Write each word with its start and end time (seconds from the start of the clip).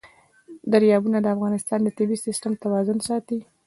دریابونه 0.71 1.17
د 1.21 1.27
افغانستان 1.35 1.79
د 1.83 1.89
طبعي 1.97 2.17
سیسټم 2.25 2.53
توازن 2.63 2.97
ساتي. 3.07 3.39